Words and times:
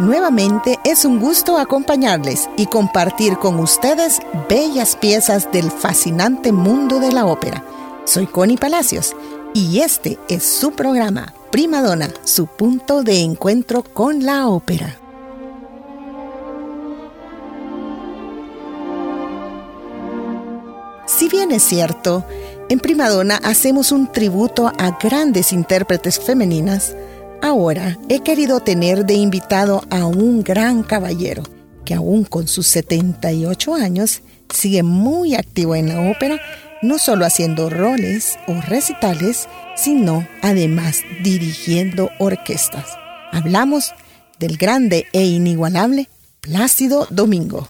Nuevamente 0.00 0.80
es 0.82 1.04
un 1.04 1.20
gusto 1.20 1.56
acompañarles 1.56 2.50
y 2.56 2.66
compartir 2.66 3.36
con 3.38 3.60
ustedes 3.60 4.18
bellas 4.48 4.96
piezas 4.96 5.52
del 5.52 5.70
fascinante 5.70 6.50
mundo 6.50 6.98
de 6.98 7.12
la 7.12 7.26
ópera. 7.26 7.64
Soy 8.04 8.26
Connie 8.26 8.56
Palacios 8.56 9.14
y 9.54 9.78
este 9.80 10.18
es 10.28 10.42
su 10.42 10.72
programa 10.72 11.32
Prima 11.52 11.80
Donna, 11.80 12.08
su 12.24 12.48
punto 12.48 13.04
de 13.04 13.20
encuentro 13.20 13.84
con 13.84 14.24
la 14.24 14.48
ópera. 14.48 14.98
Si 21.06 21.28
bien 21.28 21.52
es 21.52 21.62
cierto, 21.62 22.24
en 22.68 22.80
Primadonna 22.80 23.36
hacemos 23.44 23.92
un 23.92 24.10
tributo 24.10 24.72
a 24.76 24.98
grandes 25.00 25.52
intérpretes 25.52 26.18
femeninas, 26.18 26.96
Ahora 27.44 27.98
he 28.08 28.20
querido 28.20 28.60
tener 28.60 29.04
de 29.04 29.12
invitado 29.12 29.84
a 29.90 30.06
un 30.06 30.42
gran 30.42 30.82
caballero 30.82 31.42
que 31.84 31.92
aún 31.92 32.24
con 32.24 32.48
sus 32.48 32.66
78 32.68 33.74
años 33.74 34.22
sigue 34.48 34.82
muy 34.82 35.34
activo 35.34 35.74
en 35.74 35.90
la 35.90 36.10
ópera, 36.10 36.40
no 36.80 36.98
solo 36.98 37.26
haciendo 37.26 37.68
roles 37.68 38.38
o 38.48 38.58
recitales, 38.62 39.46
sino 39.76 40.26
además 40.40 41.02
dirigiendo 41.22 42.08
orquestas. 42.18 42.86
Hablamos 43.30 43.92
del 44.38 44.56
grande 44.56 45.04
e 45.12 45.26
inigualable 45.26 46.08
Plácido 46.40 47.06
Domingo. 47.10 47.68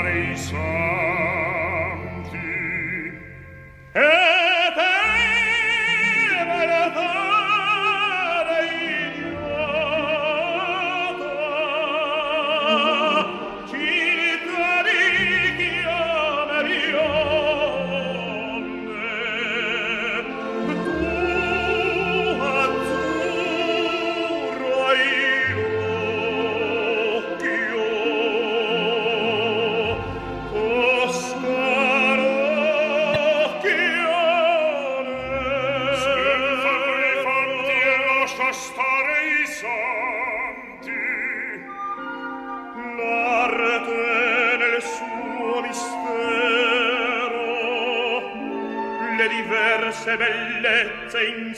fare 0.00 0.30
i 0.32 0.36
santi 0.36 1.39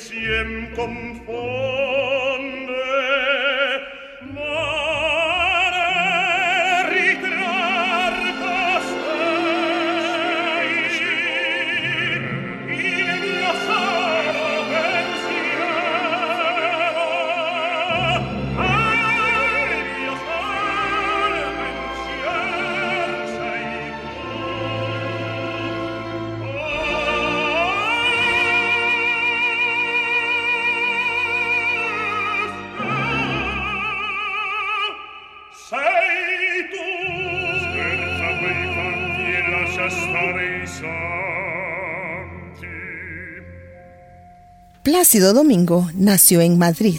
siem 0.02 0.66
confort 0.74 2.21
Plácido 45.12 45.34
Domingo 45.34 45.90
nació 45.92 46.40
en 46.40 46.56
Madrid, 46.56 46.98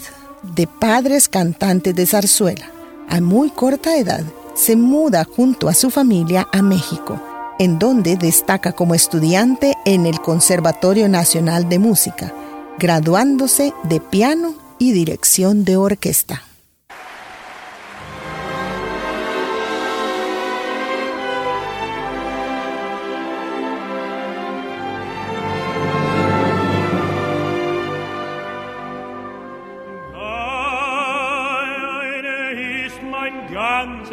de 0.54 0.68
padres 0.68 1.28
cantantes 1.28 1.96
de 1.96 2.06
zarzuela. 2.06 2.70
A 3.08 3.20
muy 3.20 3.50
corta 3.50 3.96
edad, 3.96 4.22
se 4.54 4.76
muda 4.76 5.24
junto 5.24 5.68
a 5.68 5.74
su 5.74 5.90
familia 5.90 6.46
a 6.52 6.62
México, 6.62 7.20
en 7.58 7.80
donde 7.80 8.16
destaca 8.16 8.70
como 8.70 8.94
estudiante 8.94 9.74
en 9.84 10.06
el 10.06 10.20
Conservatorio 10.20 11.08
Nacional 11.08 11.68
de 11.68 11.80
Música, 11.80 12.32
graduándose 12.78 13.72
de 13.82 13.98
piano 13.98 14.54
y 14.78 14.92
dirección 14.92 15.64
de 15.64 15.76
orquesta. 15.76 16.44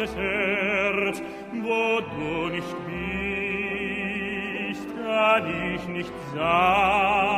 manches 0.02 0.16
Herz, 0.16 1.22
wo 1.62 2.00
du 2.00 2.48
nicht 2.48 2.74
bist, 4.66 4.88
kann 4.96 5.44
ich 5.74 5.88
nicht 5.88 6.12
sein. 6.34 7.31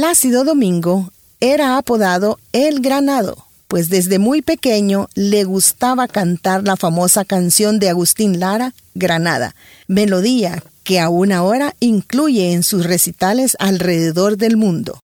Plácido 0.00 0.44
Domingo 0.44 1.10
era 1.40 1.76
apodado 1.76 2.38
El 2.52 2.78
Granado, 2.78 3.46
pues 3.66 3.88
desde 3.88 4.20
muy 4.20 4.42
pequeño 4.42 5.08
le 5.16 5.42
gustaba 5.42 6.06
cantar 6.06 6.62
la 6.62 6.76
famosa 6.76 7.24
canción 7.24 7.80
de 7.80 7.88
Agustín 7.88 8.38
Lara, 8.38 8.74
Granada, 8.94 9.56
melodía 9.88 10.62
que 10.84 11.00
aún 11.00 11.32
ahora 11.32 11.74
incluye 11.80 12.52
en 12.52 12.62
sus 12.62 12.86
recitales 12.86 13.56
alrededor 13.58 14.36
del 14.36 14.56
mundo. 14.56 15.00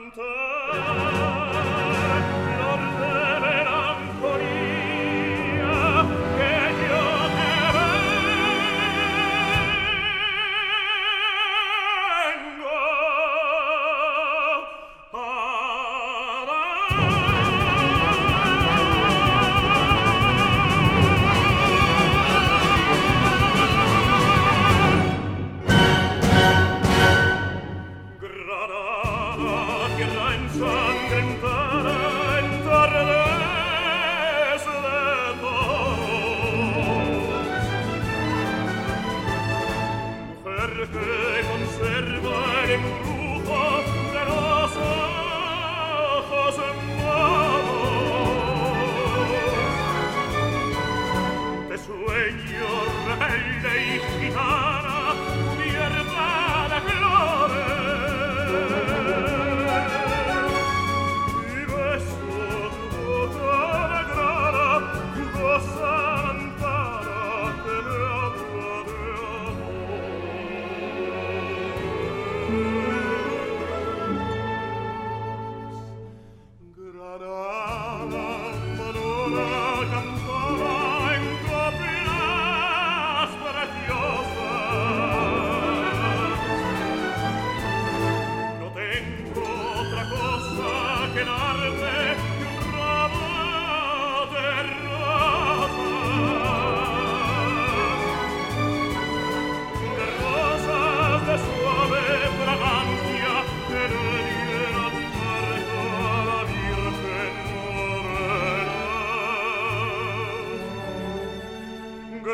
cante 0.00 0.16
l'ordine 2.58 3.19
Regno, 52.20 52.68
re 53.16 53.60
dei 53.62 53.98
Titana, 54.18 55.14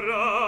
En 0.06 0.46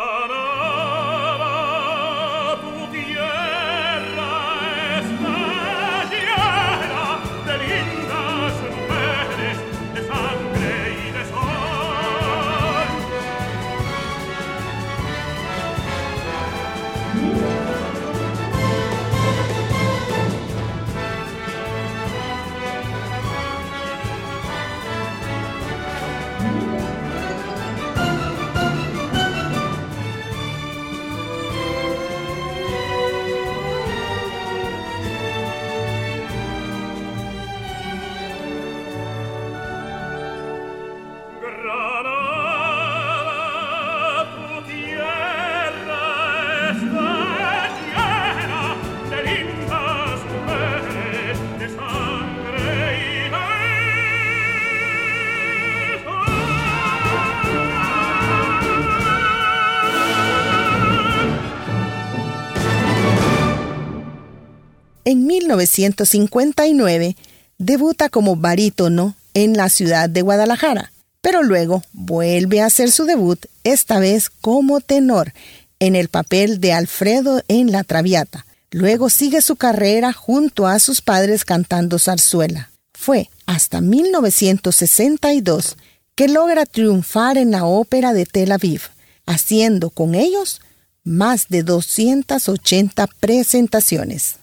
1959 65.57 67.17
debuta 67.57 68.11
como 68.11 68.37
barítono 68.37 69.17
en 69.33 69.57
la 69.57 69.71
ciudad 69.71 70.11
de 70.11 70.23
Guadalajara, 70.23 70.93
pero 71.23 71.43
luego 71.43 71.83
vuelve 71.93 72.61
a 72.61 72.67
hacer 72.67 72.91
su 72.91 73.05
debut, 73.07 73.47
esta 73.65 73.99
vez 73.99 74.29
como 74.29 74.81
tenor, 74.81 75.33
en 75.79 75.97
el 75.97 76.09
papel 76.09 76.61
de 76.61 76.75
Alfredo 76.75 77.43
en 77.49 77.73
La 77.73 77.83
Traviata. 77.83 78.45
Luego 78.71 79.09
sigue 79.09 79.41
su 79.41 79.57
carrera 79.57 80.13
junto 80.13 80.67
a 80.67 80.79
sus 80.81 81.01
padres 81.01 81.47
cantando 81.47 81.99
zarzuela. 81.99 82.71
Fue 82.93 83.31
hasta 83.47 83.81
1962 83.81 85.77
que 86.15 86.29
logra 86.29 86.67
triunfar 86.67 87.39
en 87.39 87.53
la 87.53 87.65
ópera 87.65 88.13
de 88.13 88.27
Tel 88.27 88.53
Aviv, 88.53 88.83
haciendo 89.25 89.89
con 89.89 90.15
ellos 90.15 90.61
más 91.05 91.49
de 91.49 91.63
280 91.63 93.07
presentaciones. 93.19 94.38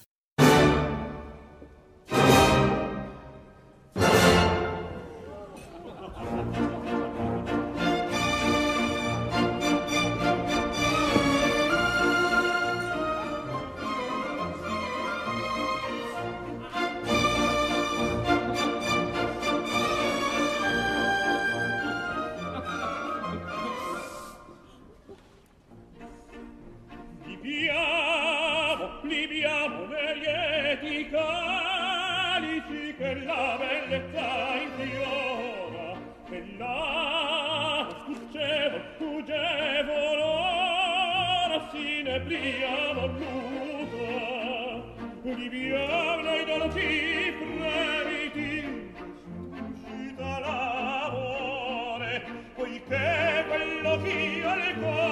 via 53.98 54.54
le 54.56 54.80
cose 54.80 55.05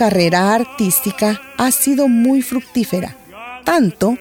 carrera 0.00 0.54
artística 0.54 1.42
ha 1.58 1.70
sido 1.70 2.08
muy 2.08 2.40
fructífera, 2.40 3.18
tanto 3.66 4.16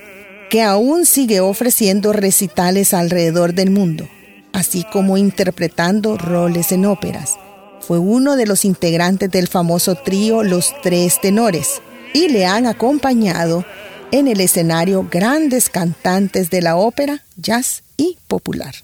que 0.50 0.62
aún 0.62 1.06
sigue 1.06 1.40
ofreciendo 1.40 2.12
recitales 2.12 2.94
alrededor 2.94 3.54
del 3.54 3.70
mundo, 3.70 4.06
así 4.52 4.86
como 4.92 5.16
interpretando 5.16 6.18
roles 6.18 6.74
en 6.74 6.86
óperas. 6.86 7.38
Fue 7.80 7.98
uno 7.98 8.36
de 8.36 8.46
los 8.46 8.66
integrantes 8.66 9.32
del 9.32 9.48
famoso 9.48 9.96
trío 9.96 10.44
Los 10.44 10.76
Tres 10.84 11.22
Tenores 11.22 11.82
y 12.14 12.28
le 12.28 12.46
han 12.46 12.68
acompañado 12.68 13.64
en 14.12 14.28
el 14.28 14.42
escenario 14.42 15.08
grandes 15.10 15.70
cantantes 15.70 16.50
de 16.50 16.62
la 16.62 16.76
ópera, 16.76 17.24
jazz 17.38 17.84
y 17.96 18.18
popular. 18.28 18.76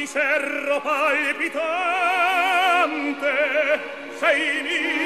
di 0.00 0.06
ferro 0.06 0.80
palpitante 0.80 1.60
sei 4.18 4.62
mio 4.62 4.99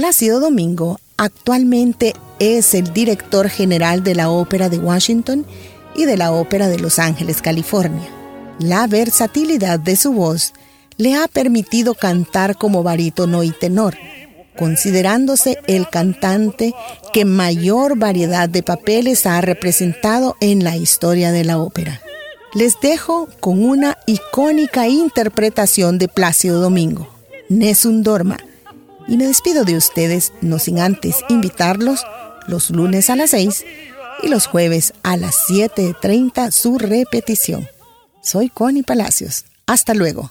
Plácido 0.00 0.40
Domingo 0.40 0.98
actualmente 1.18 2.14
es 2.38 2.72
el 2.72 2.94
director 2.94 3.50
general 3.50 4.02
de 4.02 4.14
la 4.14 4.30
Ópera 4.30 4.70
de 4.70 4.78
Washington 4.78 5.44
y 5.94 6.06
de 6.06 6.16
la 6.16 6.32
Ópera 6.32 6.68
de 6.68 6.78
Los 6.78 6.98
Ángeles, 6.98 7.42
California. 7.42 8.08
La 8.58 8.86
versatilidad 8.86 9.78
de 9.78 9.96
su 9.96 10.14
voz 10.14 10.54
le 10.96 11.16
ha 11.16 11.28
permitido 11.28 11.92
cantar 11.92 12.56
como 12.56 12.82
barítono 12.82 13.42
y 13.42 13.50
tenor, 13.50 13.94
considerándose 14.58 15.58
el 15.66 15.86
cantante 15.90 16.72
que 17.12 17.26
mayor 17.26 17.98
variedad 17.98 18.48
de 18.48 18.62
papeles 18.62 19.26
ha 19.26 19.38
representado 19.42 20.34
en 20.40 20.64
la 20.64 20.78
historia 20.78 21.30
de 21.30 21.44
la 21.44 21.58
ópera. 21.58 22.00
Les 22.54 22.80
dejo 22.80 23.28
con 23.40 23.62
una 23.62 23.98
icónica 24.06 24.88
interpretación 24.88 25.98
de 25.98 26.08
Plácido 26.08 26.58
Domingo, 26.58 27.06
Nessun 27.50 28.02
Dorma, 28.02 28.38
y 29.08 29.16
me 29.16 29.26
despido 29.26 29.64
de 29.64 29.76
ustedes, 29.76 30.32
no 30.40 30.58
sin 30.58 30.80
antes 30.80 31.16
invitarlos 31.28 32.04
los 32.46 32.70
lunes 32.70 33.10
a 33.10 33.16
las 33.16 33.30
6 33.30 33.64
y 34.22 34.28
los 34.28 34.46
jueves 34.46 34.94
a 35.02 35.16
las 35.16 35.36
7.30 35.48 36.50
su 36.50 36.78
repetición. 36.78 37.68
Soy 38.22 38.48
Connie 38.48 38.82
Palacios. 38.82 39.44
Hasta 39.66 39.94
luego. 39.94 40.30